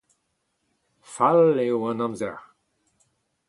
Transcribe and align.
Fall 1.15 1.53
eo 1.65 1.77
an 1.89 2.03
amzer. 2.05 2.37